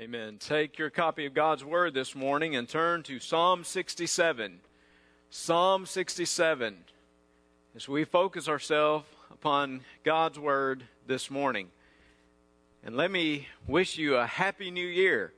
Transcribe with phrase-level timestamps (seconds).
[0.00, 0.38] Amen.
[0.38, 4.60] Take your copy of God's Word this morning and turn to Psalm 67.
[5.28, 6.76] Psalm 67.
[7.76, 11.68] As we focus ourselves upon God's Word this morning.
[12.82, 15.34] And let me wish you a happy new year.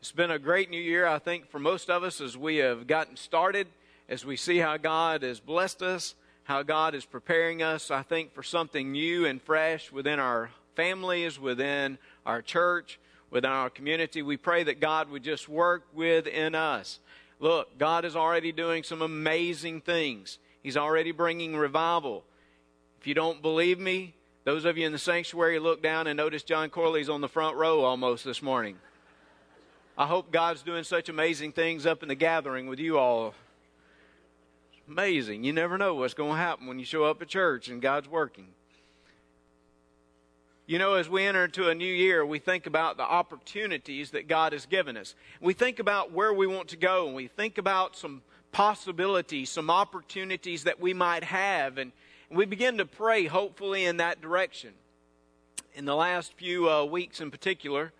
[0.00, 2.88] It's been a great new year, I think, for most of us as we have
[2.88, 3.68] gotten started,
[4.08, 8.34] as we see how God has blessed us, how God is preparing us, I think,
[8.34, 12.98] for something new and fresh within our families, within our church
[13.30, 14.22] within our community.
[14.22, 17.00] We pray that God would just work within us.
[17.40, 20.38] Look, God is already doing some amazing things.
[20.62, 22.24] He's already bringing revival.
[23.00, 26.42] If you don't believe me, those of you in the sanctuary look down and notice
[26.42, 28.78] John Corley's on the front row almost this morning.
[29.96, 33.34] I hope God's doing such amazing things up in the gathering with you all.
[34.72, 35.44] It's amazing.
[35.44, 38.08] You never know what's going to happen when you show up at church and God's
[38.08, 38.48] working.
[40.66, 44.28] You know, as we enter into a new year, we think about the opportunities that
[44.28, 45.14] God has given us.
[45.38, 49.68] We think about where we want to go, and we think about some possibilities, some
[49.68, 51.92] opportunities that we might have, and
[52.30, 54.72] we begin to pray, hopefully, in that direction.
[55.74, 57.92] In the last few uh, weeks in particular,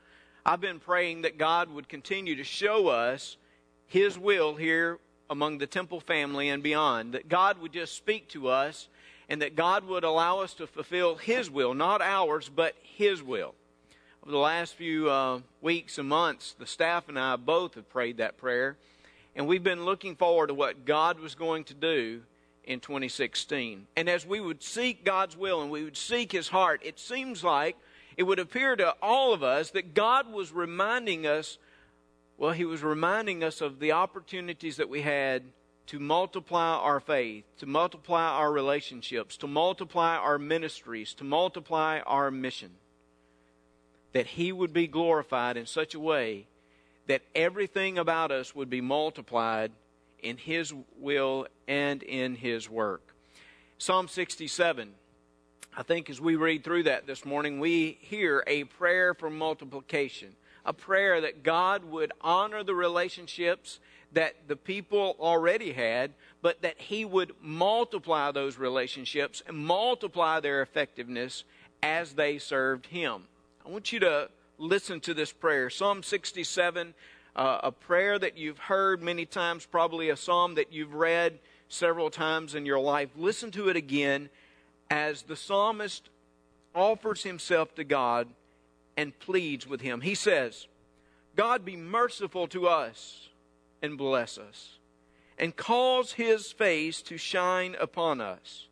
[0.47, 3.37] I've been praying that God would continue to show us
[3.89, 8.49] His will here among the temple family and beyond, that God would just speak to
[8.49, 8.89] us
[9.29, 13.55] and that God would allow us to fulfill His will, not ours, but His will.
[14.23, 18.19] Over the last few uh, weeks and months, the staff and I both have prayed
[18.19, 18.77] that prayer,
[19.37, 22.23] and we've been looking forward to what God was going to do
[22.65, 23.87] in 2016.
[23.97, 27.45] And as we would seek God's will and we would seek His heart, it seems
[27.45, 27.77] like
[28.17, 31.59] it would appear to all of us that God was reminding us,
[32.39, 35.43] well, He was reminding us of the opportunities that we had
[35.87, 42.31] to multiply our faith, to multiply our relationships, to multiply our ministries, to multiply our
[42.31, 42.71] mission.
[44.13, 46.47] That He would be glorified in such a way
[47.07, 49.73] that everything about us would be multiplied
[50.23, 53.15] in His will and in His work.
[53.79, 54.95] Psalm 67.
[55.77, 60.37] I think as we read through that this morning, we hear a prayer for multiplication,
[60.65, 63.81] a prayer that God would honor the relationships
[64.15, 70.63] that the people already had, but that He would multiply those relationships and multiply their
[70.63, 71.45] effectiveness
[71.83, 73.25] as they served Him.
[73.65, 75.71] I want you to listen to this prayer.
[75.71, 76.95] Psalm 67,
[77.37, 81.39] uh, a prayer that you've heard many times, probably a psalm that you've read
[81.69, 83.11] several times in your life.
[83.17, 84.29] Listen to it again
[84.91, 86.09] as the psalmist
[86.75, 88.29] offers himself to God
[88.97, 90.01] and pleads with Him.
[90.01, 90.67] He says,
[91.37, 93.29] God be merciful to us
[93.85, 94.79] and bless us,
[95.39, 98.67] and cause his face to shine upon us,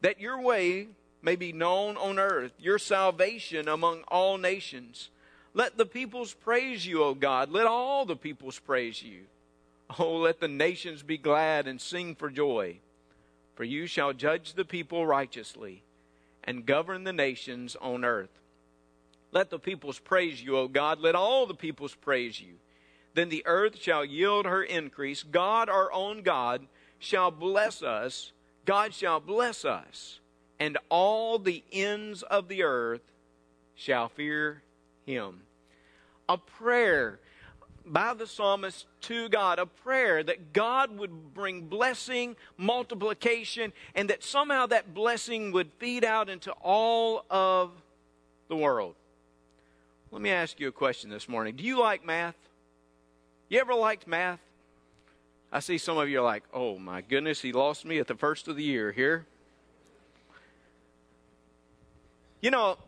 [0.00, 0.88] that your way
[1.20, 5.10] may be known on earth, your salvation among all nations.
[5.52, 7.50] Let the peoples praise you, O God.
[7.50, 9.24] Let all the peoples praise you.
[9.98, 12.78] Oh, let the nations be glad and sing for joy.
[13.54, 15.82] For you shall judge the people righteously
[16.42, 18.40] and govern the nations on earth.
[19.30, 21.00] Let the peoples praise you, O God.
[21.00, 22.54] Let all the peoples praise you.
[23.14, 25.22] Then the earth shall yield her increase.
[25.22, 26.66] God, our own God,
[26.98, 28.32] shall bless us.
[28.64, 30.20] God shall bless us.
[30.58, 33.02] And all the ends of the earth
[33.74, 34.62] shall fear
[35.06, 35.42] him.
[36.28, 37.18] A prayer
[37.86, 44.24] by the psalmist to God, a prayer that God would bring blessing, multiplication, and that
[44.24, 47.70] somehow that blessing would feed out into all of
[48.48, 48.94] the world.
[50.10, 51.56] Let me ask you a question this morning.
[51.56, 52.36] Do you like math?
[53.54, 54.40] You ever liked math?
[55.52, 58.16] I see some of you are like, oh my goodness, he lost me at the
[58.16, 59.26] first of the year here.
[62.40, 62.78] You know,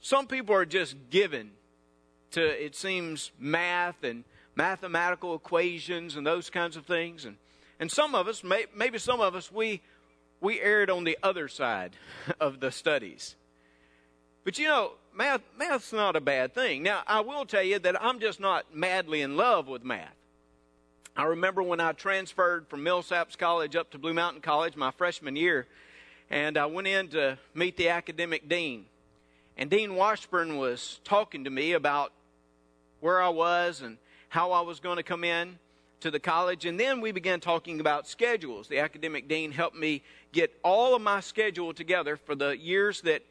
[0.00, 1.50] some people are just given
[2.30, 4.22] to, it seems, math and
[4.54, 7.24] mathematical equations and those kinds of things.
[7.24, 7.36] And,
[7.80, 9.82] and some of us, may, maybe some of us, we,
[10.40, 11.96] we erred on the other side
[12.40, 13.34] of the studies.
[14.44, 16.82] But you know, math, math's not a bad thing.
[16.82, 20.14] Now, I will tell you that I'm just not madly in love with math.
[21.16, 25.36] I remember when I transferred from Millsaps College up to Blue Mountain College my freshman
[25.36, 25.66] year,
[26.30, 28.86] and I went in to meet the academic dean.
[29.58, 32.12] And Dean Washburn was talking to me about
[33.00, 33.98] where I was and
[34.30, 35.58] how I was going to come in
[36.00, 36.64] to the college.
[36.64, 38.68] And then we began talking about schedules.
[38.68, 40.02] The academic dean helped me
[40.32, 43.22] get all of my schedule together for the years that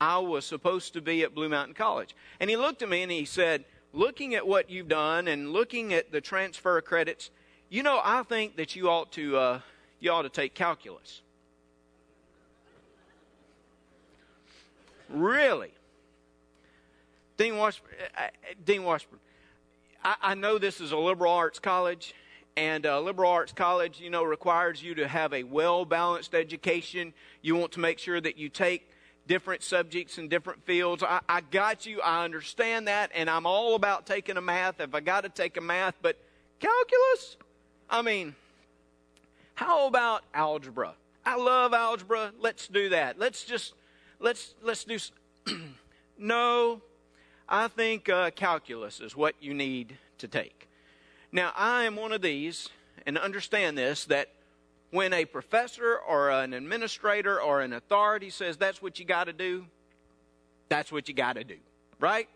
[0.00, 2.14] I was supposed to be at Blue Mountain College.
[2.40, 5.92] And he looked at me and he said, Looking at what you've done and looking
[5.92, 7.30] at the transfer credits,
[7.68, 9.60] you know, I think that you ought to, uh,
[9.98, 11.22] you ought to take calculus.
[15.08, 15.72] Really?
[17.36, 18.28] Dean Washburn, uh, uh,
[18.64, 19.18] Dean Washburn
[20.04, 22.14] I, I, know this is a liberal arts college,
[22.56, 27.12] and uh, liberal arts college, you know, requires you to have a well balanced education.
[27.42, 28.90] You want to make sure that you take
[29.30, 31.04] different subjects in different fields.
[31.04, 32.00] I, I got you.
[32.00, 35.56] I understand that, and I'm all about taking a math if I got to take
[35.56, 36.16] a math, but
[36.58, 37.36] calculus?
[37.88, 38.34] I mean,
[39.54, 40.94] how about algebra?
[41.24, 42.32] I love algebra.
[42.40, 43.20] Let's do that.
[43.20, 43.74] Let's just
[44.18, 44.98] let's let's do.
[46.18, 46.80] no,
[47.48, 50.68] I think uh, calculus is what you need to take.
[51.30, 52.68] Now, I am one of these,
[53.06, 54.30] and understand this that
[54.90, 59.32] when a professor or an administrator or an authority says that's what you got to
[59.32, 59.66] do,
[60.68, 61.56] that's what you got to do,
[61.98, 62.28] right?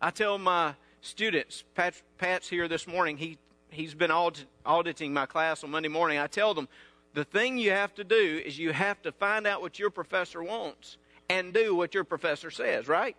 [0.00, 3.38] I tell my students, Pat, Pat's here this morning, he,
[3.70, 6.18] he's been audit, auditing my class on Monday morning.
[6.18, 6.68] I tell them,
[7.14, 10.42] the thing you have to do is you have to find out what your professor
[10.42, 13.16] wants and do what your professor says, right?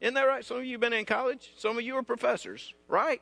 [0.00, 0.44] Isn't that right?
[0.44, 1.52] Some of you have been in college.
[1.56, 3.20] Some of you are professors, right?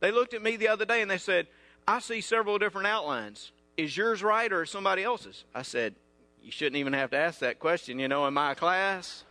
[0.00, 1.46] They looked at me the other day and they said,
[1.86, 3.52] I see several different outlines.
[3.78, 5.44] Is yours right or somebody else's?
[5.54, 5.94] I said,
[6.42, 9.22] You shouldn't even have to ask that question, you know, in my class.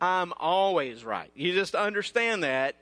[0.00, 1.30] I'm always right.
[1.34, 2.76] You just understand that,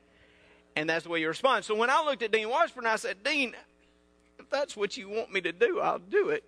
[0.76, 1.64] and that's the way you respond.
[1.64, 3.54] So when I looked at Dean Washburn, I said, Dean,
[4.38, 6.44] if that's what you want me to do, I'll do it,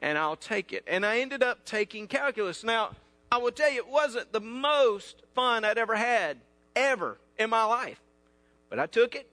[0.00, 0.84] and I'll take it.
[0.88, 2.64] And I ended up taking calculus.
[2.64, 2.90] Now,
[3.30, 6.38] I will tell you, it wasn't the most fun I'd ever had,
[6.74, 8.00] ever in my life.
[8.68, 9.28] But I took it,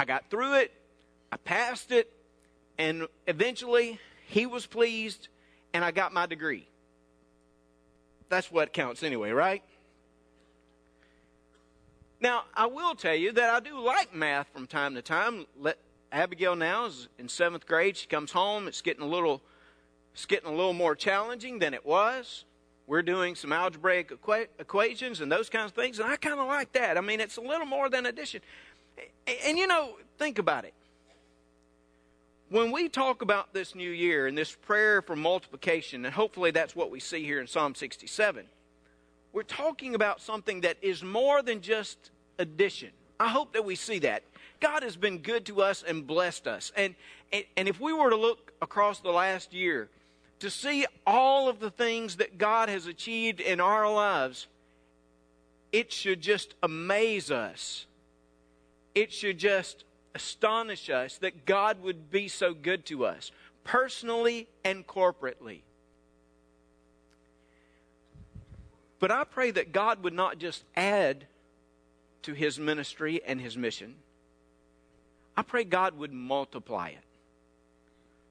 [0.00, 0.72] I got through it,
[1.30, 2.12] I passed it,
[2.78, 5.28] and eventually he was pleased,
[5.72, 6.68] and I got my degree.
[8.28, 9.62] That's what counts anyway, right?
[12.20, 15.44] Now, I will tell you that I do like math from time to time.
[15.58, 15.76] Let,
[16.12, 17.96] Abigail now is in seventh grade.
[17.96, 18.68] She comes home.
[18.68, 19.42] It's getting a little,
[20.14, 22.44] it's getting a little more challenging than it was.
[22.86, 26.46] We're doing some algebraic equa- equations and those kinds of things, and I kind of
[26.46, 26.96] like that.
[26.96, 28.40] I mean, it's a little more than addition.
[29.26, 30.74] And, and you know, think about it.
[32.52, 36.76] When we talk about this new year and this prayer for multiplication, and hopefully that's
[36.76, 38.44] what we see here in Psalm 67,
[39.32, 42.90] we're talking about something that is more than just addition.
[43.18, 44.24] I hope that we see that.
[44.60, 46.72] God has been good to us and blessed us.
[46.76, 46.94] And,
[47.32, 49.88] and, and if we were to look across the last year,
[50.40, 54.46] to see all of the things that God has achieved in our lives,
[55.72, 57.86] it should just amaze us.
[58.94, 63.30] It should just astonish us that God would be so good to us,
[63.64, 65.60] personally and corporately.
[68.98, 71.26] But I pray that God would not just add
[72.22, 73.96] to his ministry and his mission.
[75.36, 77.04] I pray God would multiply it.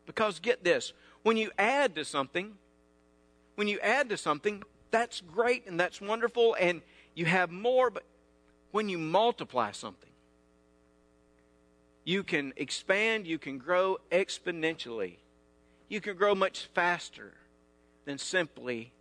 [0.06, 0.94] Because get this,
[1.24, 2.54] when you add to something,
[3.56, 6.81] when you add to something, that's great and that's wonderful and
[7.16, 8.04] you have more, but
[8.72, 10.11] when you multiply something,
[12.03, 15.15] you can expand, you can grow exponentially.
[15.88, 17.33] You can grow much faster
[18.06, 18.92] than simply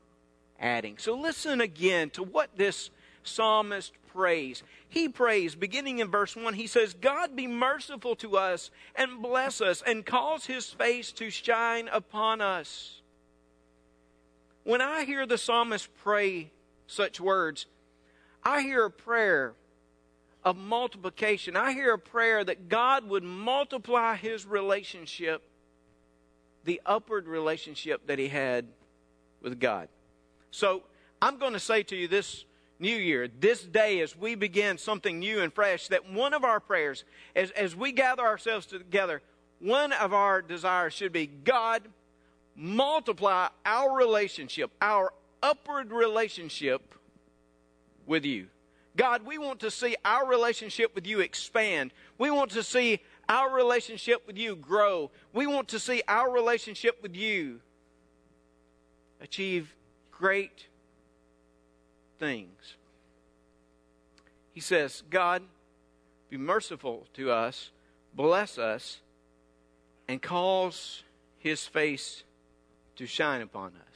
[0.59, 0.99] adding.
[0.99, 2.91] So listen again to what this
[3.23, 4.63] psalmist prays.
[4.89, 9.61] He prays, beginning in verse 1, he says, God be merciful to us and bless
[9.61, 13.01] us and cause his face to shine upon us.
[14.65, 16.51] When I hear the psalmist pray
[16.87, 17.67] such words,
[18.43, 19.55] I hear a prayer
[20.45, 21.57] of multiplication.
[21.57, 25.43] I hear a prayer that God would multiply his relationship,
[26.65, 28.67] the upward relationship that he had
[29.43, 29.89] with God.
[30.51, 30.83] So
[31.21, 32.45] I'm going to say to you this
[32.79, 36.61] new year, this day, as we begin something new and fresh, that one of our
[36.61, 37.05] prayers,
[37.37, 39.21] as, as we gather ourselves together,
[39.59, 41.83] one of our desires should be God,
[42.57, 45.13] multiply our relationship, our
[45.43, 46.95] upward relationship
[48.07, 48.47] with you.
[49.01, 51.91] God, we want to see our relationship with you expand.
[52.19, 55.11] We want to see our relationship with you grow.
[55.33, 57.61] We want to see our relationship with you
[59.19, 59.75] achieve
[60.13, 60.67] great
[62.19, 62.75] things.
[64.53, 65.45] He says, God,
[66.29, 67.71] be merciful to us,
[68.15, 69.01] bless us,
[70.09, 71.05] and cause
[71.39, 72.23] his face
[72.97, 73.90] to shine upon us.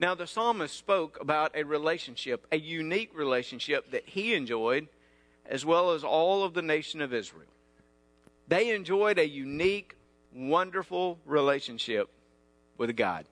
[0.00, 4.88] Now, the psalmist spoke about a relationship, a unique relationship that he enjoyed,
[5.44, 7.48] as well as all of the nation of Israel.
[8.46, 9.96] They enjoyed a unique,
[10.32, 12.08] wonderful relationship
[12.76, 13.26] with God.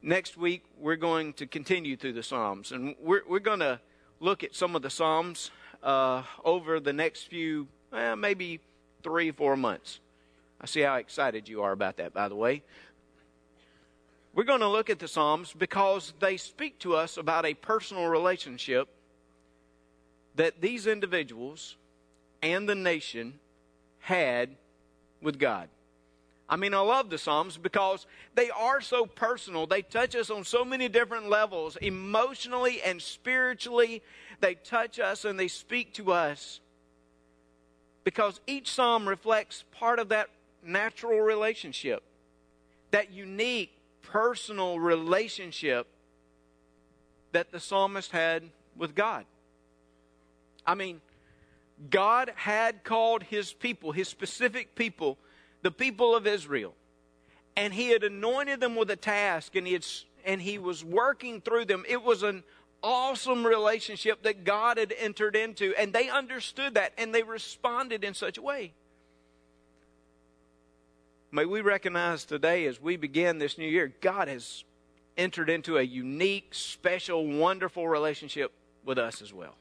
[0.00, 3.80] Next week, we're going to continue through the Psalms, and we're, we're going to
[4.20, 5.50] look at some of the Psalms
[5.82, 8.60] uh, over the next few, eh, maybe
[9.02, 10.00] three, four months.
[10.60, 12.62] I see how excited you are about that, by the way.
[14.34, 18.06] We're going to look at the Psalms because they speak to us about a personal
[18.06, 18.88] relationship
[20.36, 21.76] that these individuals
[22.42, 23.34] and the nation
[24.00, 24.56] had
[25.20, 25.68] with God.
[26.48, 29.66] I mean, I love the Psalms because they are so personal.
[29.66, 34.02] They touch us on so many different levels, emotionally and spiritually.
[34.40, 36.60] They touch us and they speak to us
[38.04, 40.28] because each psalm reflects part of that
[40.64, 42.02] natural relationship,
[42.90, 45.86] that unique personal relationship
[47.32, 48.44] that the psalmist had
[48.76, 49.24] with God.
[50.66, 51.00] I mean,
[51.90, 55.18] God had called his people, his specific people,
[55.62, 56.74] the people of Israel,
[57.56, 59.86] and he had anointed them with a task and he had
[60.24, 61.84] and he was working through them.
[61.88, 62.44] It was an
[62.82, 68.14] awesome relationship that God had entered into, and they understood that and they responded in
[68.14, 68.72] such a way.
[71.34, 74.64] May we recognize today as we begin this new year, God has
[75.16, 78.52] entered into a unique, special, wonderful relationship
[78.84, 79.54] with us as well.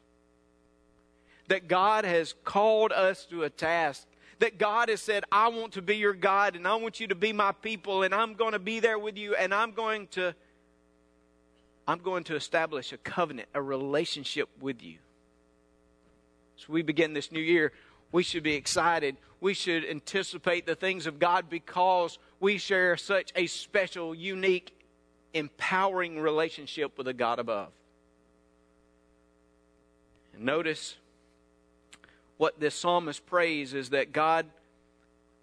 [1.47, 4.05] That God has called us to a task.
[4.39, 7.15] That God has said, I want to be your God and I want you to
[7.15, 10.35] be my people and I'm going to be there with you and I'm going to
[11.87, 14.97] I'm going to establish a covenant, a relationship with you.
[16.57, 17.71] So we begin this new year,
[18.11, 19.17] we should be excited.
[19.39, 24.75] We should anticipate the things of God because we share such a special, unique,
[25.33, 27.69] empowering relationship with the God above.
[30.33, 30.95] And notice
[32.37, 34.45] what this psalmist prays is that God,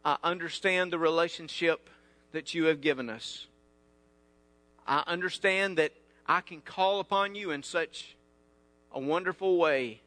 [0.04, 1.88] I understand the relationship
[2.32, 3.46] that you have given us.
[4.86, 5.92] I understand that
[6.26, 8.16] I can call upon you in such
[8.92, 10.00] a wonderful way,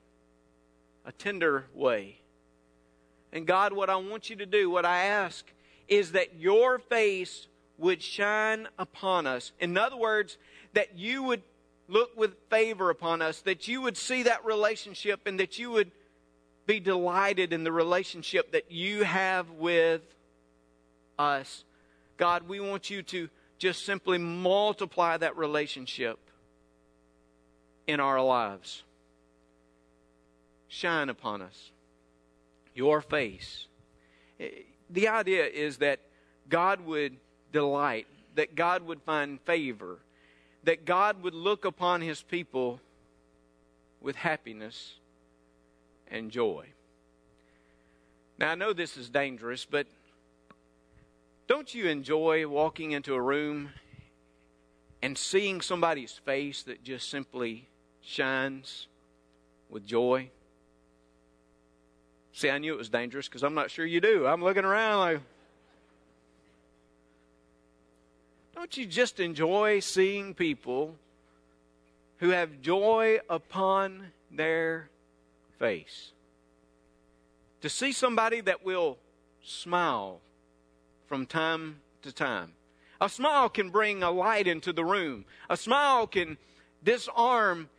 [1.05, 2.20] a tender way.
[3.33, 5.45] And God, what I want you to do, what I ask,
[5.87, 7.47] is that your face
[7.77, 9.51] would shine upon us.
[9.59, 10.37] In other words,
[10.73, 11.41] that you would
[11.87, 15.91] look with favor upon us, that you would see that relationship, and that you would
[16.65, 20.01] be delighted in the relationship that you have with
[21.17, 21.63] us.
[22.17, 26.19] God, we want you to just simply multiply that relationship
[27.87, 28.83] in our lives.
[30.67, 31.71] Shine upon us.
[32.73, 33.67] Your face.
[34.39, 34.49] Eh,
[34.89, 35.99] the idea is that
[36.49, 37.17] God would
[37.51, 39.99] delight, that God would find favor,
[40.63, 42.79] that God would look upon his people
[44.01, 44.95] with happiness
[46.07, 46.67] and joy.
[48.37, 49.87] Now, I know this is dangerous, but
[51.47, 53.69] don't you enjoy walking into a room
[55.01, 57.67] and seeing somebody's face that just simply
[58.01, 58.87] shines
[59.69, 60.31] with joy?
[62.33, 64.25] See, I knew it was dangerous because I'm not sure you do.
[64.25, 65.19] I'm looking around like,
[68.55, 70.95] don't you just enjoy seeing people
[72.17, 74.89] who have joy upon their
[75.59, 76.11] face?
[77.61, 78.97] To see somebody that will
[79.43, 80.21] smile
[81.07, 82.53] from time to time.
[83.01, 85.25] A smile can bring a light into the room.
[85.49, 86.37] A smile can
[86.83, 87.69] disarm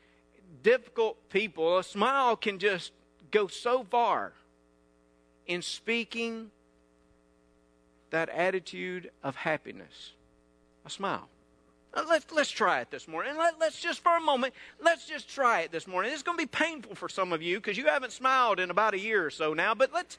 [0.63, 1.79] difficult people.
[1.79, 2.93] A smile can just
[3.31, 4.33] go so far
[5.47, 6.51] in speaking
[8.11, 10.13] that attitude of happiness.
[10.85, 11.29] A smile.
[11.95, 13.37] Let's, let's try it this morning.
[13.37, 16.13] Let, let's just, for a moment, let's just try it this morning.
[16.13, 18.95] It's going to be painful for some of you because you haven't smiled in about
[18.95, 20.19] a year or so now, but let's,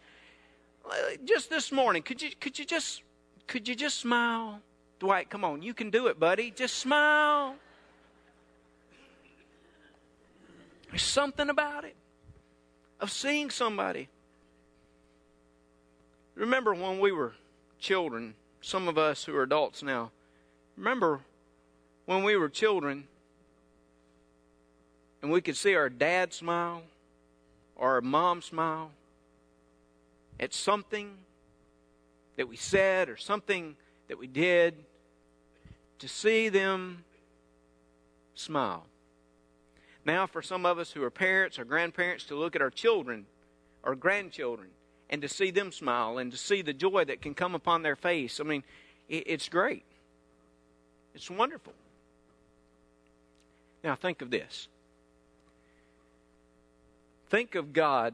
[0.85, 0.93] uh,
[1.25, 3.01] just this morning, could you could you just
[3.47, 4.59] could you just smile?
[4.99, 6.51] Dwight, come on, you can do it, buddy.
[6.51, 7.55] Just smile.
[10.89, 11.95] There's something about it
[12.99, 14.09] of seeing somebody.
[16.35, 17.33] Remember when we were
[17.79, 20.11] children, some of us who are adults now,
[20.77, 21.21] remember
[22.05, 23.07] when we were children
[25.21, 26.81] and we could see our dad smile
[27.75, 28.91] or our mom smile
[30.39, 31.11] at something
[32.35, 33.75] that we said or something
[34.07, 34.75] that we did,
[35.99, 37.03] to see them
[38.35, 38.85] smile.
[40.05, 43.25] Now, for some of us who are parents or grandparents, to look at our children
[43.83, 44.69] or grandchildren
[45.09, 47.95] and to see them smile and to see the joy that can come upon their
[47.95, 48.63] face, I mean,
[49.09, 49.83] it's great.
[51.13, 51.73] It's wonderful.
[53.83, 54.67] Now, think of this.
[57.29, 58.13] Think of God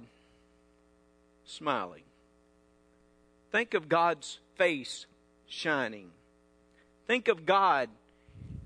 [1.46, 2.04] smiling.
[3.52, 5.06] Think of God's face
[5.48, 6.10] shining.
[7.08, 7.90] Think of God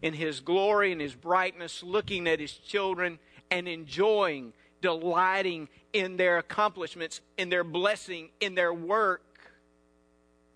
[0.01, 6.40] in His glory and His brightness, looking at His children and enjoying, delighting in their
[6.40, 9.22] accomplishments, in their blessing, in their work.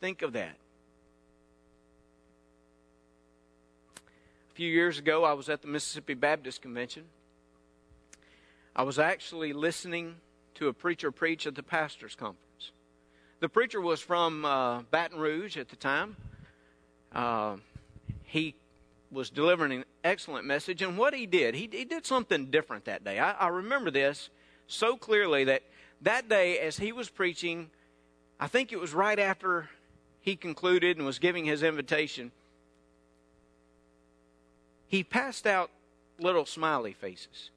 [0.01, 0.58] Think of that.
[3.96, 7.03] A few years ago, I was at the Mississippi Baptist Convention.
[8.75, 10.15] I was actually listening
[10.56, 12.72] to a preacher preach at the pastor's conference.
[13.39, 16.15] The preacher was from uh, Baton Rouge at the time.
[17.13, 17.58] Uh,
[18.24, 18.56] he
[19.12, 23.03] was delivering an excellent message, and what he did, he, he did something different that
[23.03, 23.20] day.
[23.20, 24.29] I, I remember this
[24.67, 25.63] so clearly that
[26.01, 27.71] that day, as he was preaching,
[28.39, 29.69] I think it was right after
[30.21, 32.31] he concluded and was giving his invitation
[34.88, 35.69] he passed out
[36.19, 37.51] little smiley faces.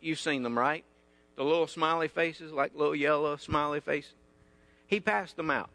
[0.00, 0.84] You've seen them, right?
[1.36, 4.14] The little smiley faces, like little yellow smiley faces.
[4.86, 5.70] He passed them out.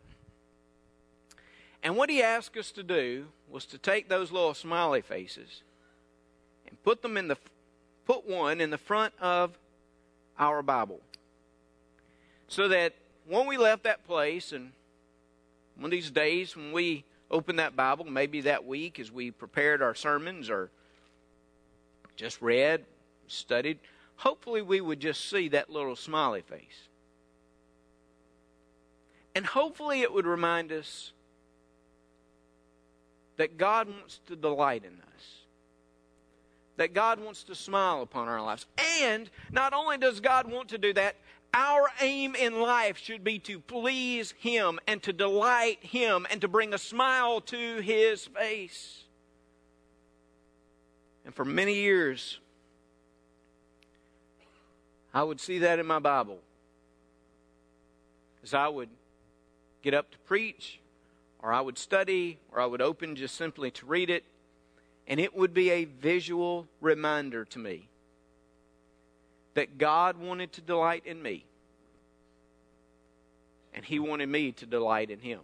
[1.84, 5.62] And what he asked us to do was to take those little smiley faces
[6.67, 7.38] and put them in the
[8.08, 9.60] put one in the front of
[10.40, 11.02] our Bible.
[12.48, 12.94] So that
[13.28, 14.72] when we left that place and
[15.76, 19.82] one of these days when we open that Bible maybe that week as we prepared
[19.82, 20.72] our sermons or
[22.16, 22.86] just read,
[23.28, 23.78] studied,
[24.16, 26.88] hopefully we would just see that little smiley face.
[29.36, 31.12] And hopefully it would remind us
[33.36, 35.47] that God wants to delight in us.
[36.77, 38.65] That God wants to smile upon our lives.
[39.01, 41.15] And not only does God want to do that,
[41.53, 46.48] our aim in life should be to please Him and to delight Him and to
[46.48, 49.03] bring a smile to His face.
[51.25, 52.39] And for many years,
[55.13, 56.39] I would see that in my Bible.
[58.43, 58.89] As I would
[59.81, 60.79] get up to preach,
[61.39, 64.24] or I would study, or I would open just simply to read it,
[65.08, 67.88] and it would be a visual reminder to me
[69.54, 71.46] that God wanted to delight in me,
[73.74, 75.40] and He wanted me to delight in Him.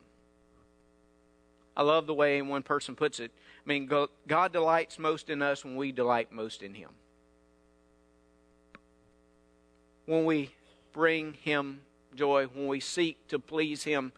[1.75, 3.31] I love the way one person puts it.
[3.65, 3.89] I mean,
[4.27, 6.89] God delights most in us when we delight most in Him.
[10.05, 10.51] When we
[10.91, 11.81] bring Him
[12.13, 14.11] joy, when we seek to please Him,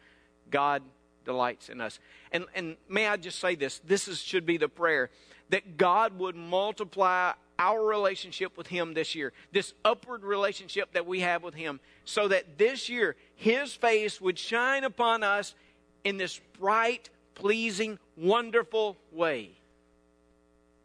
[0.50, 0.82] God
[1.24, 2.00] delights in us.
[2.32, 3.80] And, and may I just say this?
[3.86, 5.10] This is, should be the prayer
[5.50, 11.22] that God would multiply our relationship with Him this year, this upward relationship that we
[11.22, 15.56] have with Him, so that this year His face would shine upon us
[16.04, 19.52] in this bright, pleasing, wonderful way.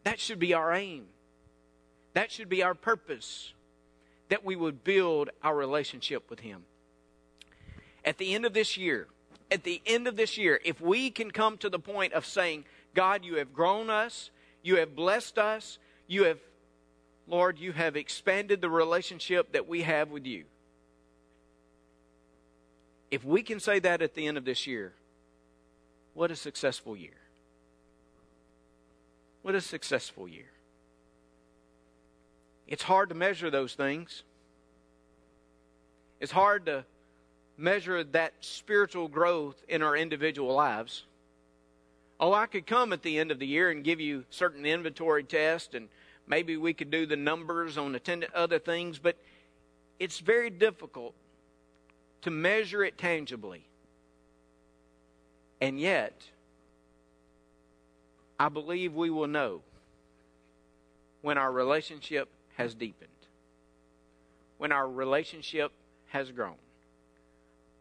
[0.03, 1.05] That should be our aim.
[2.13, 3.53] That should be our purpose,
[4.29, 6.63] that we would build our relationship with Him.
[8.03, 9.07] At the end of this year,
[9.51, 12.65] at the end of this year, if we can come to the point of saying,
[12.93, 14.31] God, you have grown us,
[14.63, 16.39] you have blessed us, you have
[17.27, 20.43] Lord, you have expanded the relationship that we have with you.
[23.09, 24.93] If we can say that at the end of this year,
[26.13, 27.11] what a successful year.
[29.43, 30.51] What a successful year.
[32.67, 34.23] It's hard to measure those things.
[36.19, 36.85] It's hard to
[37.57, 41.03] measure that spiritual growth in our individual lives.
[42.21, 45.23] Oh, I could come at the end of the year and give you certain inventory
[45.23, 45.89] tests and
[46.31, 49.17] Maybe we could do the numbers on attendant other things, but
[49.99, 51.13] it's very difficult
[52.21, 53.65] to measure it tangibly.
[55.59, 56.13] And yet,
[58.39, 59.61] I believe we will know
[61.21, 63.09] when our relationship has deepened,
[64.57, 65.73] when our relationship
[66.07, 66.55] has grown.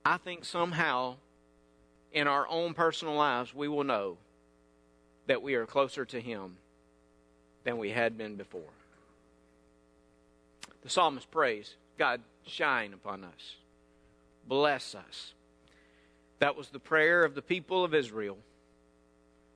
[0.04, 1.16] I think somehow
[2.12, 4.18] in our own personal lives we will know
[5.30, 6.56] that we are closer to Him
[7.62, 8.74] than we had been before.
[10.82, 13.54] The psalmist prays, God, shine upon us,
[14.48, 15.34] bless us.
[16.40, 18.38] That was the prayer of the people of Israel.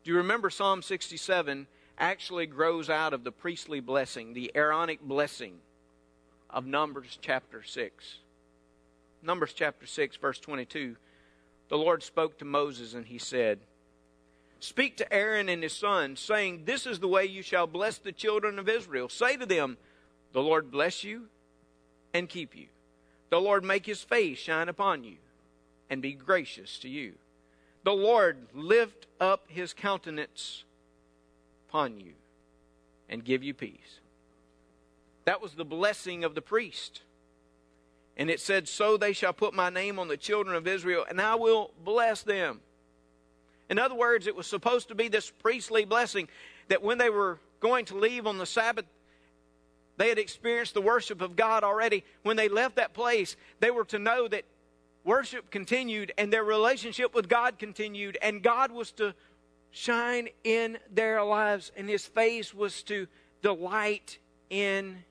[0.04, 1.66] Do you remember Psalm 67
[1.98, 5.54] actually grows out of the priestly blessing, the Aaronic blessing
[6.50, 8.18] of Numbers chapter 6?
[9.24, 10.94] Numbers chapter 6, verse 22.
[11.68, 13.58] The Lord spoke to Moses and he said,
[14.60, 18.12] Speak to Aaron and his sons, saying, This is the way you shall bless the
[18.12, 19.08] children of Israel.
[19.08, 19.76] Say to them,
[20.32, 21.28] The Lord bless you
[22.12, 22.66] and keep you.
[23.30, 25.16] The Lord make his face shine upon you
[25.90, 27.14] and be gracious to you.
[27.84, 30.64] The Lord lift up his countenance
[31.68, 32.12] upon you
[33.08, 34.00] and give you peace.
[35.24, 37.02] That was the blessing of the priest.
[38.16, 41.20] And it said, So they shall put my name on the children of Israel, and
[41.20, 42.60] I will bless them.
[43.70, 46.28] In other words, it was supposed to be this priestly blessing
[46.68, 48.84] that when they were going to leave on the Sabbath,
[49.96, 52.04] they had experienced the worship of God already.
[52.22, 54.44] When they left that place, they were to know that
[55.04, 59.14] worship continued and their relationship with God continued, and God was to
[59.70, 63.06] shine in their lives, and his face was to
[63.42, 64.18] delight
[64.50, 65.04] in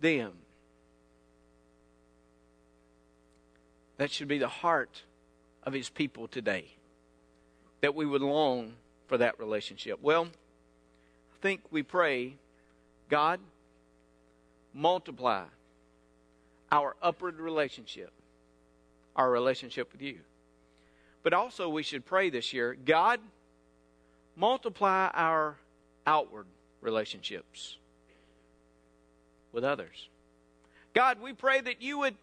[0.00, 0.32] them.
[3.96, 5.02] That should be the heart
[5.62, 6.75] of his people today.
[7.86, 8.72] That we would long
[9.06, 10.00] for that relationship.
[10.02, 12.34] Well, I think we pray,
[13.08, 13.38] God,
[14.74, 15.44] multiply
[16.72, 18.10] our upward relationship,
[19.14, 20.18] our relationship with you.
[21.22, 23.20] But also, we should pray this year, God,
[24.34, 25.54] multiply our
[26.08, 26.46] outward
[26.80, 27.78] relationships
[29.52, 30.08] with others.
[30.92, 32.16] God, we pray that you would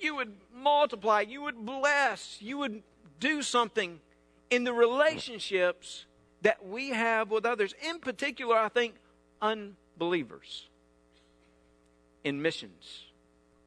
[0.00, 2.82] you would multiply, you would bless, you would
[3.20, 4.00] do something
[4.52, 6.04] in the relationships
[6.42, 7.74] that we have with others.
[7.88, 8.96] In particular, I think
[9.40, 10.68] unbelievers
[12.22, 13.04] in missions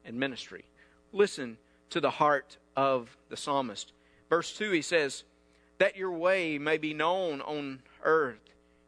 [0.04, 0.64] and ministry.
[1.12, 1.58] Listen
[1.90, 3.92] to the heart of the psalmist.
[4.30, 5.24] Verse 2, he says,
[5.78, 8.38] That your way may be known on earth,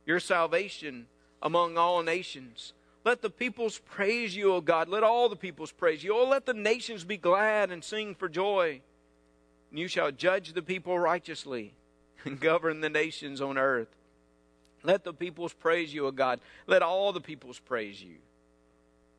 [0.06, 1.06] your salvation
[1.42, 2.74] among all nations.
[3.04, 4.88] Let the peoples praise you, O God.
[4.88, 6.14] Let all the peoples praise you.
[6.14, 8.82] Oh, let the nations be glad and sing for joy.
[9.70, 11.74] And you shall judge the people righteously
[12.24, 13.88] and govern the nations on earth.
[14.82, 16.40] Let the peoples praise you, O God.
[16.66, 18.16] Let all the peoples praise you.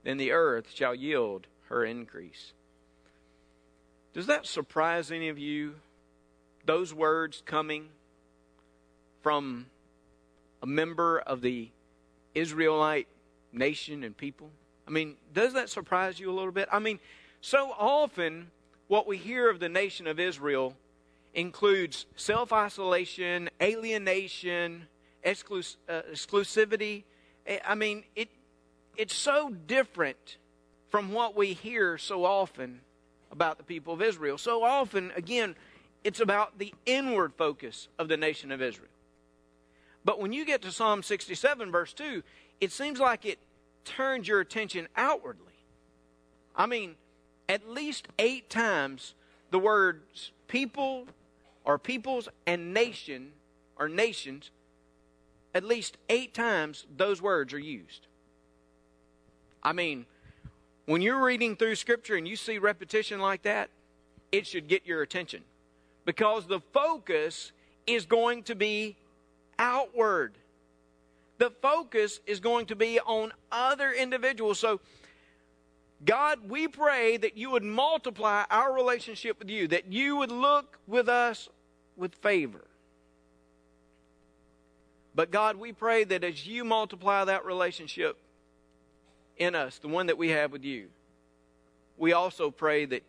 [0.03, 2.53] Then the earth shall yield her increase.
[4.13, 5.75] Does that surprise any of you?
[6.65, 7.89] Those words coming
[9.21, 9.67] from
[10.61, 11.69] a member of the
[12.33, 13.07] Israelite
[13.51, 14.49] nation and people?
[14.87, 16.67] I mean, does that surprise you a little bit?
[16.71, 16.99] I mean,
[17.41, 18.51] so often
[18.87, 20.75] what we hear of the nation of Israel
[21.33, 24.87] includes self isolation, alienation,
[25.25, 27.03] exclus- uh, exclusivity.
[27.65, 28.29] I mean, it,
[28.95, 30.37] it's so different
[30.89, 32.81] from what we hear so often
[33.31, 34.37] about the people of Israel.
[34.37, 35.55] So often, again,
[36.03, 38.89] it's about the inward focus of the nation of Israel.
[40.05, 42.23] But when you get to Psalm 67, verse 2,
[42.61, 43.39] it seems like it
[43.85, 45.45] turns your attention outwardly.
[46.55, 46.95] I mean,
[47.47, 49.13] at least eight times
[49.51, 51.07] the words people
[51.69, 53.31] or peoples and nation
[53.77, 54.49] or nations,
[55.53, 58.07] at least eight times those words are used.
[59.61, 60.07] I mean,
[60.87, 63.69] when you're reading through Scripture and you see repetition like that,
[64.31, 65.43] it should get your attention
[66.05, 67.51] because the focus
[67.85, 68.95] is going to be
[69.59, 70.33] outward
[71.37, 74.59] the focus is going to be on other individuals.
[74.59, 74.81] So,
[76.05, 80.77] God, we pray that you would multiply our relationship with you, that you would look
[80.85, 81.47] with us
[81.99, 82.65] with favor.
[85.13, 88.17] But God, we pray that as you multiply that relationship
[89.37, 90.87] in us, the one that we have with you,
[91.97, 93.03] we also pray that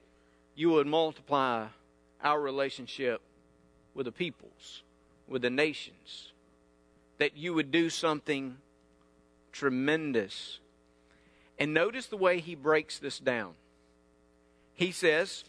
[0.57, 1.67] you would multiply
[2.23, 3.21] our relationship
[3.95, 4.83] with the peoples,
[5.29, 6.33] with the nations
[7.19, 8.57] that you would do something
[9.53, 10.59] tremendous.
[11.59, 13.53] And notice the way he breaks this down.
[14.75, 15.45] He says,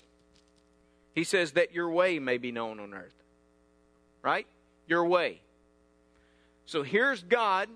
[1.16, 3.21] he says that your way may be known on earth.
[4.22, 4.48] Right?
[4.88, 5.42] Your way.
[6.66, 7.70] So here's God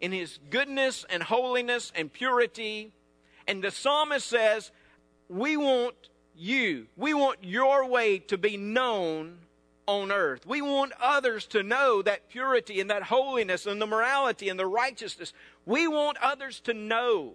[0.00, 2.92] in his goodness and holiness and purity.
[3.46, 4.70] And the psalmist says,
[5.28, 5.94] We want
[6.36, 9.38] you, we want your way to be known
[9.86, 10.46] on earth.
[10.46, 14.66] We want others to know that purity and that holiness and the morality and the
[14.66, 15.32] righteousness.
[15.66, 17.34] We want others to know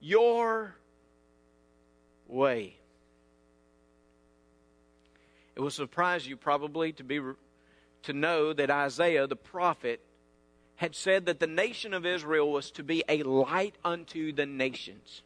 [0.00, 0.74] your
[2.28, 2.76] way.
[5.56, 7.20] It will surprise you probably to be
[8.02, 10.00] to know that Isaiah the prophet
[10.76, 15.22] had said that the nation of Israel was to be a light unto the nations.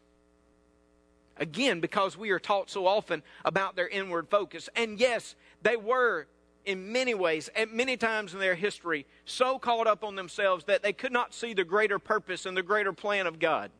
[1.38, 4.68] Again, because we are taught so often about their inward focus.
[4.76, 6.26] And yes, they were,
[6.64, 10.82] in many ways, at many times in their history, so caught up on themselves that
[10.82, 13.70] they could not see the greater purpose and the greater plan of God.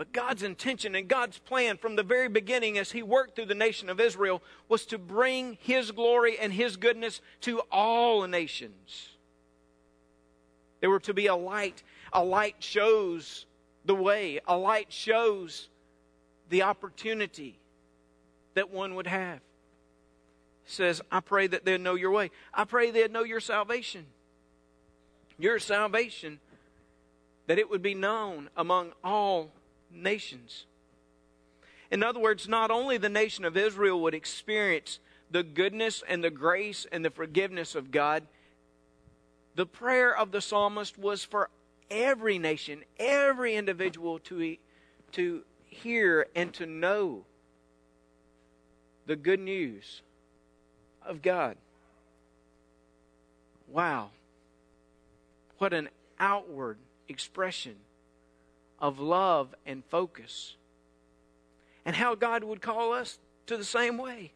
[0.00, 3.54] But God's intention and God's plan from the very beginning, as He worked through the
[3.54, 9.10] nation of Israel, was to bring His glory and His goodness to all nations.
[10.80, 11.82] They were to be a light.
[12.14, 13.44] A light shows
[13.84, 15.68] the way, a light shows
[16.48, 17.58] the opportunity
[18.54, 19.40] that one would have
[20.64, 22.30] says, I pray that they'll know your way.
[22.54, 24.06] I pray they'll know your salvation.
[25.38, 26.40] Your salvation,
[27.48, 29.50] that it would be known among all
[29.92, 30.66] nations.
[31.90, 35.00] In other words, not only the nation of Israel would experience
[35.30, 38.24] the goodness and the grace and the forgiveness of God,
[39.54, 41.50] the prayer of the psalmist was for
[41.90, 44.56] every nation, every individual to,
[45.12, 47.24] to hear and to know
[49.06, 50.02] the good news
[51.04, 51.56] of God.
[53.68, 54.10] Wow.
[55.58, 57.76] What an outward expression
[58.80, 60.56] of love and focus.
[61.84, 64.32] And how God would call us to the same way,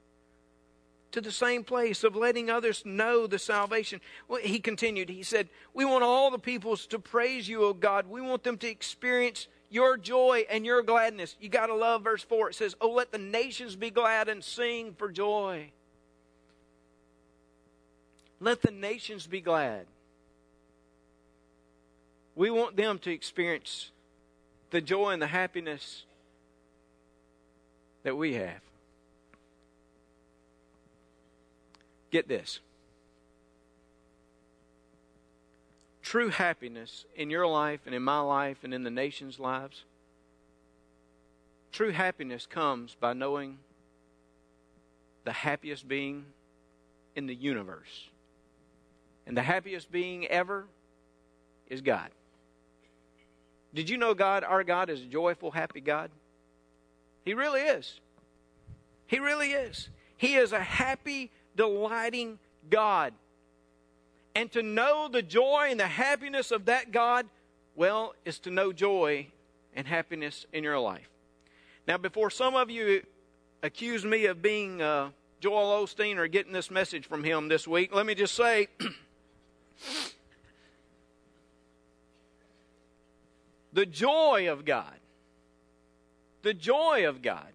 [1.12, 4.00] to the same place of letting others know the salvation.
[4.28, 8.07] Well, he continued, he said, We want all the peoples to praise you, O God.
[8.09, 11.37] We want them to experience your joy and your gladness.
[11.40, 12.50] You got to love verse 4.
[12.50, 15.70] It says, Oh, let the nations be glad and sing for joy.
[18.40, 19.87] Let the nations be glad.
[22.35, 23.90] We want them to experience
[24.74, 26.04] the joy and the happiness
[28.02, 28.60] that we have.
[32.10, 32.58] Get this.
[36.02, 39.84] True happiness in your life and in my life and in the nation's lives,
[41.70, 43.58] true happiness comes by knowing
[45.22, 46.24] the happiest being
[47.14, 48.08] in the universe.
[49.24, 50.66] And the happiest being ever
[51.68, 52.10] is God.
[53.74, 56.10] Did you know God, our God, is a joyful, happy God?
[57.24, 58.00] He really is.
[59.06, 59.88] He really is.
[60.16, 62.38] He is a happy, delighting
[62.70, 63.12] God.
[64.34, 67.26] And to know the joy and the happiness of that God,
[67.74, 69.28] well, is to know joy
[69.74, 71.08] and happiness in your life.
[71.87, 73.02] Now, before some of you
[73.62, 75.10] accuse me of being uh,
[75.40, 78.68] Joel Osteen or getting this message from him this week, let me just say
[83.74, 84.94] The joy of God,
[86.42, 87.48] the joy of God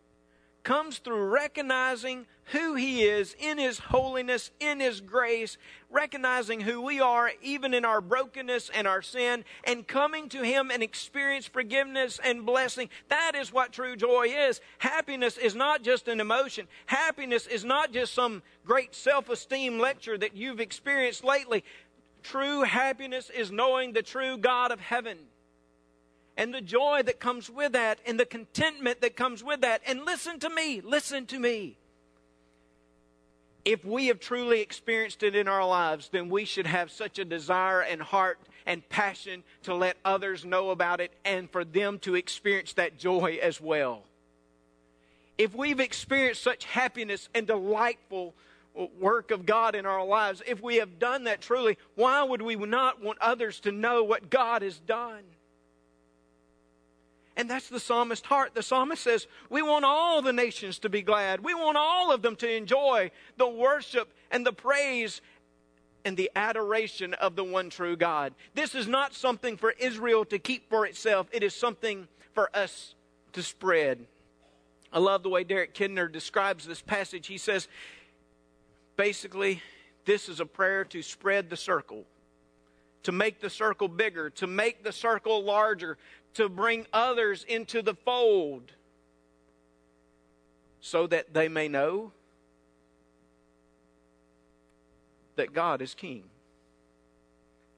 [0.64, 5.58] comes through recognizing who He is in His holiness, in His grace,
[5.90, 10.72] recognizing who we are even in our brokenness and our sin, and coming to Him
[10.72, 12.90] and experience forgiveness and blessing.
[13.08, 14.60] That is what true joy is.
[14.80, 16.68] Happiness is not just an emotion.
[16.88, 21.64] Happiness is not just some great self esteem lecture that you've experienced lately.
[22.24, 25.18] True happiness is knowing the true God of heaven
[26.38, 29.82] and the joy that comes with that and the contentment that comes with that.
[29.86, 31.78] And listen to me, listen to me.
[33.66, 37.26] If we have truly experienced it in our lives, then we should have such a
[37.26, 42.16] desire and heart and passion to let others know about it and for them to
[42.16, 44.04] experience that joy as well.
[45.38, 48.34] If we've experienced such happiness and delightful
[49.00, 52.56] work of God in our lives, if we have done that truly, why would we
[52.56, 55.24] not want others to know what God has done?
[57.40, 58.54] And that's the psalmist's heart.
[58.54, 61.42] The psalmist says, We want all the nations to be glad.
[61.42, 65.22] We want all of them to enjoy the worship and the praise
[66.04, 68.34] and the adoration of the one true God.
[68.56, 72.94] This is not something for Israel to keep for itself, it is something for us
[73.32, 74.06] to spread.
[74.92, 77.28] I love the way Derek Kidner describes this passage.
[77.28, 77.70] He says,
[78.98, 79.62] basically,
[80.04, 82.04] this is a prayer to spread the circle,
[83.04, 85.98] to make the circle bigger, to make the circle larger,
[86.36, 88.72] to bring others into the fold
[90.82, 92.12] so that they may know
[95.36, 96.24] that God is king,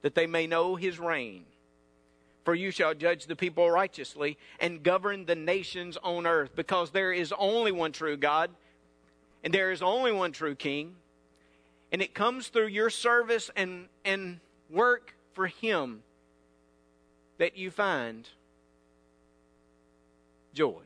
[0.01, 1.45] that they may know his reign.
[2.43, 7.13] For you shall judge the people righteously and govern the nations on earth, because there
[7.13, 8.49] is only one true God,
[9.43, 10.95] and there is only one true king.
[11.91, 16.01] And it comes through your service and, and work for him
[17.37, 18.27] that you find
[20.53, 20.81] joy.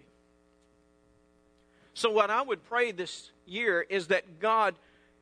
[1.94, 4.76] So, what I would pray this year is that God,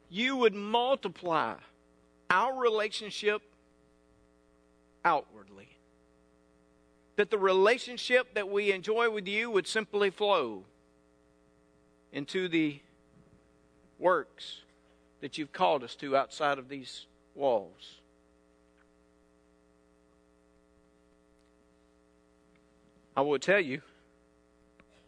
[0.10, 1.56] you would multiply
[2.30, 3.42] our relationship
[5.06, 5.70] outwardly.
[7.16, 10.64] That the relationship that we enjoy with you would simply flow
[12.12, 12.80] into the
[14.00, 14.62] works
[15.22, 18.00] that you've called us to outside of these walls.
[23.16, 23.82] I will tell you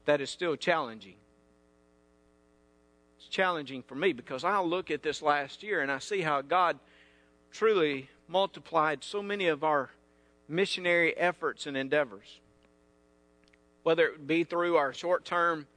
[0.06, 1.16] that is still challenging.
[3.18, 6.42] It's challenging for me because I look at this last year and I see how
[6.42, 6.80] God
[7.52, 9.92] truly multiplied so many of our
[10.48, 12.40] missionary efforts and endeavors.
[13.84, 15.68] Whether it be through our short term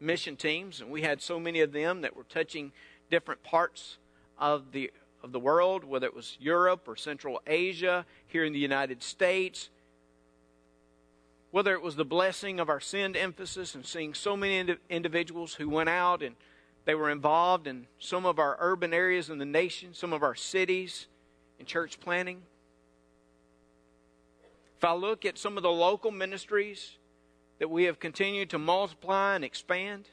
[0.00, 2.72] mission teams, and we had so many of them that were touching
[3.10, 3.98] different parts
[4.38, 4.90] of the
[5.22, 9.68] of the world, whether it was Europe or Central Asia, here in the United States,
[11.50, 15.54] whether it was the blessing of our send emphasis and seeing so many ind- individuals
[15.54, 16.36] who went out and
[16.84, 20.34] they were involved in some of our urban areas in the nation, some of our
[20.34, 21.06] cities,
[21.58, 22.42] in church planting.
[24.76, 26.96] If I look at some of the local ministries
[27.58, 30.08] that we have continued to multiply and expand,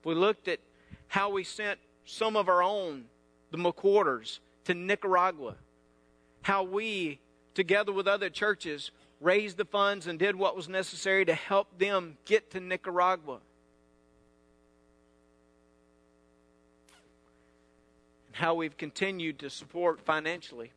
[0.00, 0.60] if we looked at
[1.08, 3.04] how we sent some of our own,
[3.50, 5.56] the McQuarters, to Nicaragua.
[6.42, 7.20] How we,
[7.54, 8.90] together with other churches,
[9.20, 13.38] raised the funds and did what was necessary to help them get to Nicaragua.
[18.28, 20.72] And how we've continued to support financially.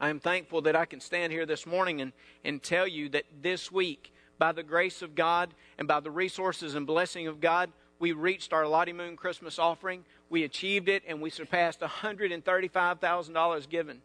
[0.00, 2.12] I am thankful that I can stand here this morning and,
[2.44, 6.74] and tell you that this week, by the grace of God and by the resources
[6.74, 10.04] and blessing of God, we reached our Lottie Moon Christmas offering.
[10.28, 14.02] We achieved it and we surpassed $135,000 given.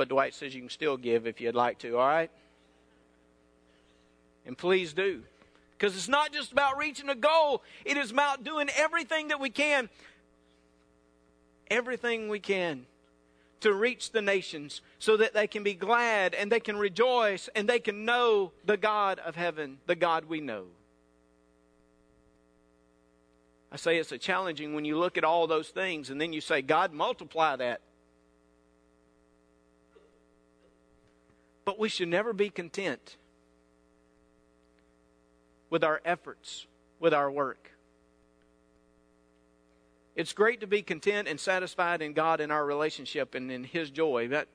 [0.00, 2.30] But Dwight says you can still give if you'd like to, all right?
[4.46, 5.24] And please do.
[5.76, 9.50] Because it's not just about reaching a goal, it is about doing everything that we
[9.50, 9.90] can,
[11.70, 12.86] everything we can
[13.60, 17.68] to reach the nations so that they can be glad and they can rejoice and
[17.68, 20.64] they can know the God of heaven, the God we know.
[23.70, 26.40] I say it's a challenging when you look at all those things and then you
[26.40, 27.82] say, God, multiply that.
[31.64, 33.16] But we should never be content
[35.68, 36.66] with our efforts,
[36.98, 37.70] with our work.
[40.16, 43.90] It's great to be content and satisfied in God and our relationship and in His
[43.90, 44.48] joy, but,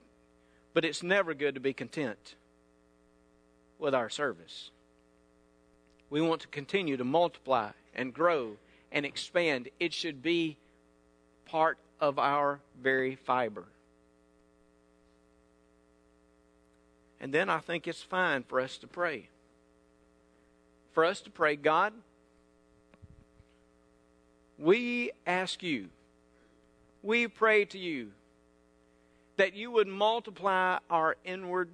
[0.73, 2.35] but it's never good to be content
[3.79, 4.69] with our service.
[6.09, 8.57] We want to continue to multiply and grow
[8.91, 9.69] and expand.
[9.79, 10.57] It should be
[11.45, 13.65] part of our very fiber.
[17.25, 19.29] And then I think it's fine for us to pray.
[20.91, 21.91] For us to pray, God,
[24.59, 25.87] we ask you,
[27.01, 28.11] we pray to you
[29.37, 31.69] that you would multiply our inward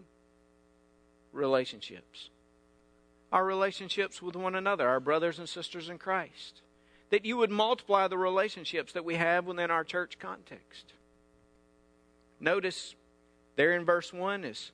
[1.33, 2.29] relationships,
[3.33, 6.61] our relationships with one another, our brothers and sisters in Christ,
[7.09, 10.93] that you would multiply the relationships that we have within our church context.
[12.39, 12.95] Notice
[13.57, 14.71] there in verse 1 is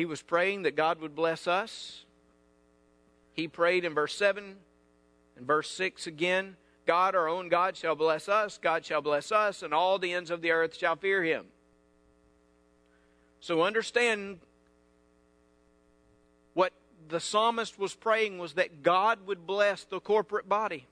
[0.00, 2.06] he was praying that God would bless us.
[3.34, 4.56] He prayed in verse 7
[5.36, 8.56] and verse 6 again God, our own God, shall bless us.
[8.56, 11.44] God shall bless us, and all the ends of the earth shall fear him.
[13.40, 14.38] So understand
[16.54, 16.72] what
[17.06, 20.86] the psalmist was praying was that God would bless the corporate body,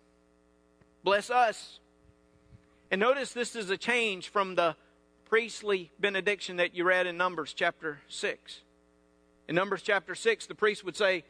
[1.03, 1.81] bless us.
[2.91, 4.77] And notice this is a change from the
[5.25, 8.65] priestly benediction that you read in Numbers chapter 6.
[9.49, 11.25] In Numbers chapter 6, the priest would say,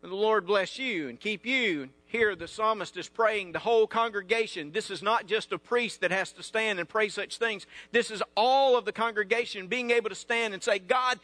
[0.00, 1.90] The Lord bless you and keep you.
[2.06, 4.72] Here, the psalmist is praying the whole congregation.
[4.72, 7.66] This is not just a priest that has to stand and pray such things.
[7.90, 11.20] This is all of the congregation being able to stand and say, God,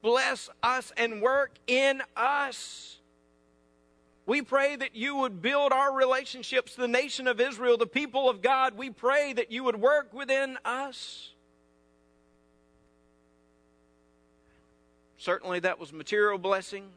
[0.00, 2.96] bless us and work in us.
[4.24, 8.42] We pray that you would build our relationships, the nation of Israel, the people of
[8.42, 8.76] God.
[8.76, 11.32] We pray that you would work within us.
[15.28, 16.88] Certainly, that was material blessing.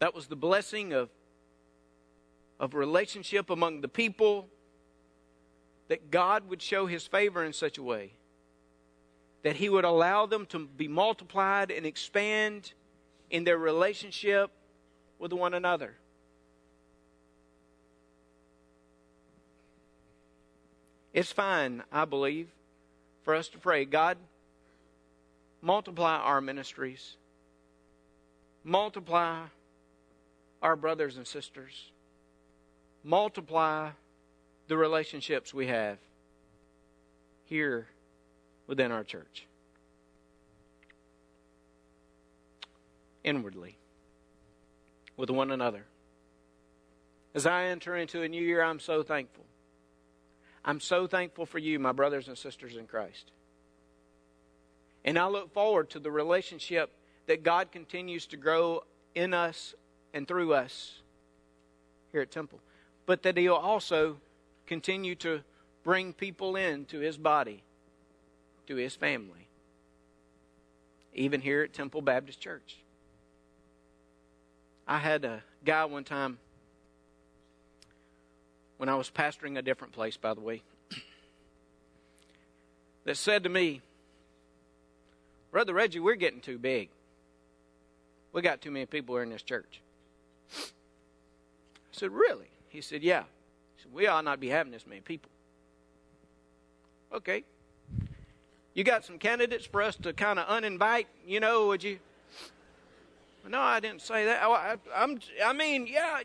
[0.00, 1.08] That was the blessing of,
[2.58, 4.48] of relationship among the people.
[5.86, 8.10] That God would show his favor in such a way
[9.44, 12.72] that he would allow them to be multiplied and expand
[13.30, 14.50] in their relationship
[15.20, 15.94] with one another.
[21.14, 22.48] It's fine, I believe,
[23.22, 24.18] for us to pray, God,
[25.62, 27.16] multiply our ministries,
[28.64, 29.42] multiply
[30.62, 31.90] our brothers and sisters,
[33.02, 33.90] multiply
[34.68, 35.98] the relationships we have
[37.44, 37.88] here
[38.66, 39.46] within our church.
[43.24, 43.76] Inwardly,
[45.16, 45.84] with one another.
[47.34, 49.44] As I enter into a new year, I'm so thankful.
[50.64, 53.30] I'm so thankful for you, my brothers and sisters in Christ.
[55.04, 56.90] And I look forward to the relationship
[57.26, 58.82] that God continues to grow
[59.14, 59.74] in us
[60.12, 61.00] and through us
[62.12, 62.60] here at Temple.
[63.06, 64.16] But that He'll also
[64.66, 65.40] continue to
[65.82, 67.62] bring people into His body,
[68.66, 69.48] to His family,
[71.14, 72.78] even here at Temple Baptist Church.
[74.86, 76.38] I had a guy one time
[78.76, 80.62] when I was pastoring a different place, by the way,
[83.04, 83.82] that said to me,
[85.50, 86.88] Brother Reggie, we're getting too big.
[88.32, 89.80] We got too many people here in this church.
[90.56, 90.62] I
[91.92, 92.48] said, Really?
[92.68, 93.24] He said, Yeah.
[93.76, 95.30] He said, We ought not be having this many people.
[97.12, 97.44] Okay.
[98.74, 101.98] You got some candidates for us to kind of uninvite, you know, would you?
[103.48, 104.42] No, I didn't say that.
[104.44, 106.20] Oh, I, am I mean, yeah,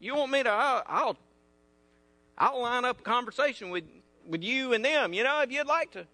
[0.00, 0.50] You want me to?
[0.50, 1.16] I'll, I'll,
[2.36, 3.84] I'll line up a conversation with
[4.26, 5.12] with you and them.
[5.12, 6.06] You know, if you'd like to.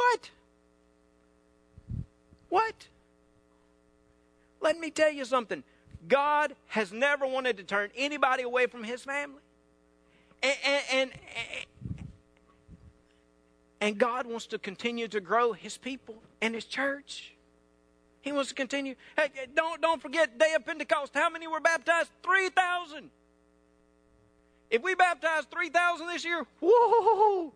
[0.00, 0.30] What?
[2.48, 2.88] What?
[4.62, 5.62] Let me tell you something.
[6.08, 9.42] God has never wanted to turn anybody away from His family.
[10.42, 11.10] And, and, and,
[13.82, 17.34] and God wants to continue to grow His people and His church.
[18.22, 18.94] He wants to continue.
[19.18, 21.12] Hey, don't, don't forget, day of Pentecost.
[21.14, 22.10] How many were baptized?
[22.22, 23.10] 3,000.
[24.70, 27.52] If we baptize 3,000 this year, whoa!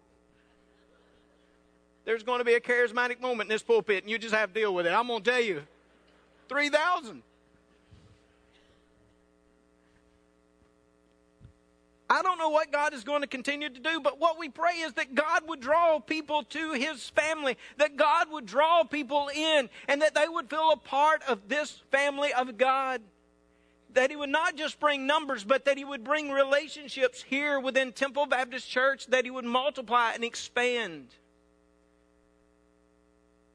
[2.05, 4.61] There's going to be a charismatic moment in this pulpit, and you just have to
[4.61, 4.93] deal with it.
[4.93, 5.63] I'm going to tell you
[6.49, 7.23] 3,000.
[12.11, 14.75] I don't know what God is going to continue to do, but what we pray
[14.81, 19.71] is that God would draw people to His family, that God would draw people in,
[19.89, 23.01] and that they would feel a part of this family of God.
[23.95, 27.93] That He would not just bring numbers, but that He would bring relationships here within
[27.93, 31.09] Temple Baptist Church, that He would multiply and expand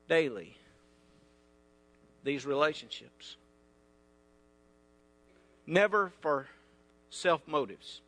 [0.09, 0.57] daily
[2.25, 3.37] these relationships.
[5.65, 6.47] Never for
[7.09, 8.01] self motives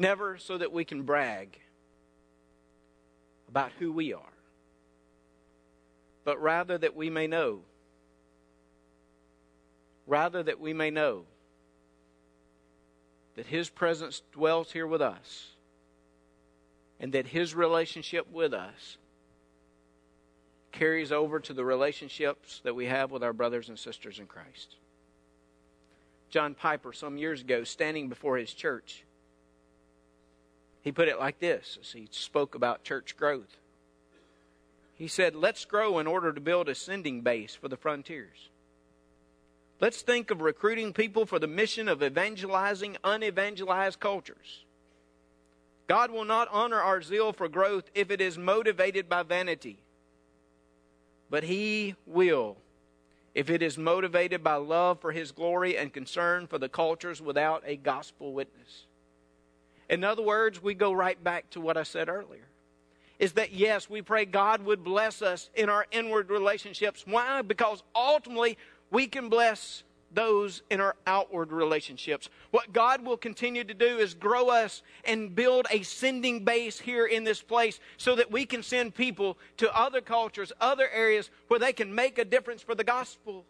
[0.00, 1.58] Never so that we can brag
[3.50, 4.32] about who we are,
[6.24, 7.60] but rather that we may know.
[10.06, 11.26] Rather that we may know
[13.36, 15.48] that His presence dwells here with us
[16.98, 18.96] and that His relationship with us
[20.72, 24.76] carries over to the relationships that we have with our brothers and sisters in Christ.
[26.30, 29.04] John Piper, some years ago, standing before his church,
[30.82, 33.58] he put it like this as he spoke about church growth.
[34.94, 38.48] He said, Let's grow in order to build a sending base for the frontiers.
[39.80, 44.64] Let's think of recruiting people for the mission of evangelizing unevangelized cultures.
[45.88, 49.80] God will not honor our zeal for growth if it is motivated by vanity,
[51.30, 52.56] but He will
[53.34, 57.62] if it is motivated by love for His glory and concern for the cultures without
[57.64, 58.86] a gospel witness.
[59.88, 62.48] In other words, we go right back to what I said earlier.
[63.18, 67.04] Is that yes, we pray God would bless us in our inward relationships.
[67.06, 67.42] Why?
[67.42, 68.56] Because ultimately
[68.90, 69.82] we can bless
[70.12, 72.28] those in our outward relationships.
[72.50, 77.06] What God will continue to do is grow us and build a sending base here
[77.06, 81.60] in this place so that we can send people to other cultures, other areas where
[81.60, 83.44] they can make a difference for the gospel.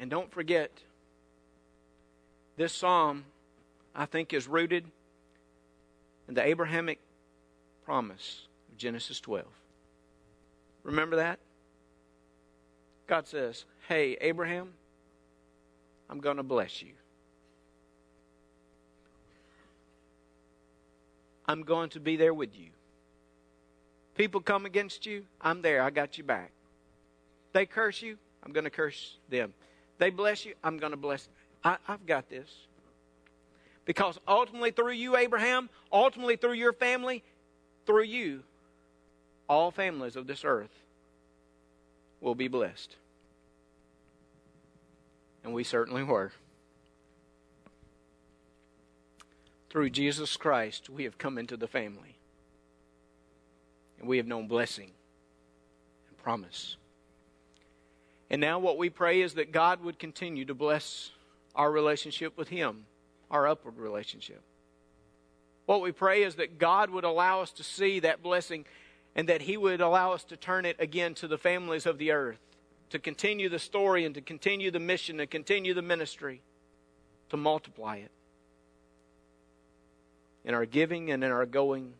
[0.00, 0.70] And don't forget,
[2.56, 3.24] this psalm,
[3.94, 4.84] I think, is rooted
[6.28, 7.00] in the Abrahamic
[7.84, 9.44] promise of Genesis 12.
[10.88, 11.38] Remember that?
[13.06, 14.70] God says, Hey, Abraham,
[16.08, 16.92] I'm going to bless you.
[21.46, 22.70] I'm going to be there with you.
[24.14, 25.82] People come against you, I'm there.
[25.82, 26.52] I got you back.
[27.52, 29.52] They curse you, I'm going to curse them.
[29.98, 31.34] They bless you, I'm going to bless them.
[31.64, 32.48] I, I've got this.
[33.84, 37.22] Because ultimately, through you, Abraham, ultimately through your family,
[37.84, 38.42] through you,
[39.48, 40.82] all families of this earth
[42.20, 42.96] will be blessed.
[45.44, 46.32] And we certainly were.
[49.70, 52.16] Through Jesus Christ, we have come into the family.
[53.98, 54.90] And we have known blessing
[56.08, 56.76] and promise.
[58.30, 61.10] And now, what we pray is that God would continue to bless
[61.54, 62.84] our relationship with Him,
[63.30, 64.42] our upward relationship.
[65.66, 68.64] What we pray is that God would allow us to see that blessing
[69.18, 72.12] and that He would allow us to turn it again to the families of the
[72.12, 72.38] earth,
[72.90, 76.40] to continue the story and to continue the mission and continue the ministry,
[77.30, 78.12] to multiply it
[80.44, 81.94] in our giving and in our going.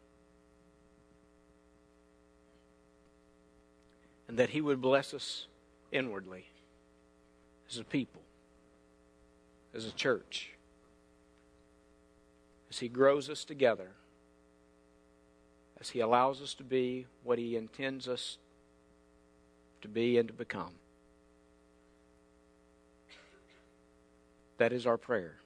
[4.28, 5.48] And that He would bless us
[5.90, 6.46] inwardly
[7.68, 8.22] as a people
[9.74, 10.50] as a church
[12.70, 13.88] as He grows us together,
[15.80, 18.38] as He allows us to be what He intends us
[19.80, 20.72] to be and to become.
[24.58, 25.36] That is our prayer.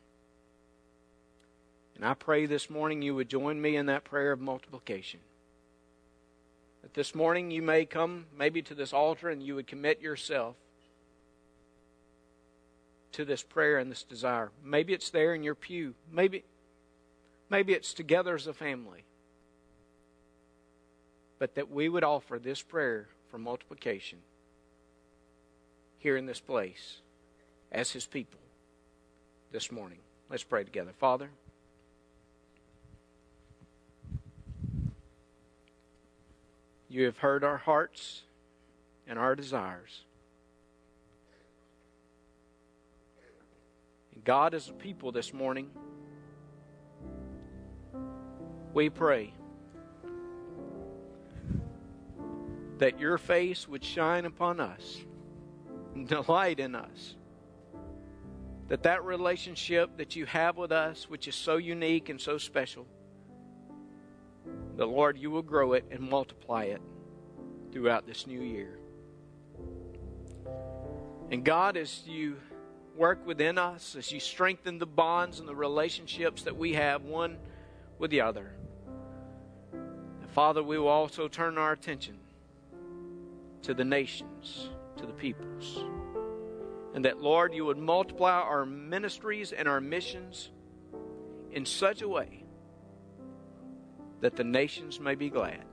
[1.97, 5.21] And I pray this morning you would join me in that prayer of multiplication.
[6.81, 10.57] That this morning you may come maybe to this altar and you would commit yourself
[13.13, 14.51] to this prayer and this desire.
[14.65, 15.95] Maybe it's there in your pew.
[16.11, 16.45] Maybe,
[17.51, 19.05] maybe it's together as a family.
[21.43, 24.21] But that we would offer this prayer for multiplication
[25.99, 27.01] here in this place
[27.73, 28.39] as His people
[29.51, 29.99] this morning.
[30.31, 30.93] Let's pray together.
[31.01, 31.31] Father,
[36.89, 38.23] you have heard our hearts
[39.09, 40.03] and our desires.
[44.25, 45.71] God, as a people this morning,
[48.73, 49.33] we pray
[52.83, 55.05] that your face would shine upon us
[55.95, 57.15] and delight in us.
[58.67, 62.89] That that relationship that you have with us, which is so unique and so special,
[64.77, 66.83] the Lord, you will grow it and multiply it
[67.71, 68.81] throughout this new year.
[71.31, 72.37] And God, as you
[72.97, 77.39] work within us, as you strengthen the bonds and the relationships that we have one
[78.01, 78.55] with the other,
[80.33, 82.19] Father, we will also turn our attention
[83.63, 85.85] to the nations, to the peoples.
[86.95, 90.51] And that, Lord, you would multiply our ministries and our missions
[91.51, 92.45] in such a way
[94.21, 95.65] that the nations may be glad.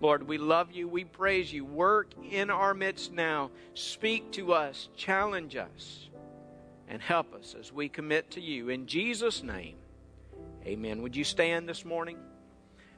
[0.00, 0.88] Lord, we love you.
[0.88, 1.64] We praise you.
[1.64, 3.50] Work in our midst now.
[3.74, 6.10] Speak to us, challenge us,
[6.88, 8.68] and help us as we commit to you.
[8.68, 9.76] In Jesus' name,
[10.64, 11.02] amen.
[11.02, 12.18] Would you stand this morning?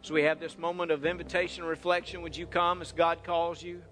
[0.03, 3.63] As we have this moment of invitation and reflection, would you come as God calls
[3.63, 3.83] you?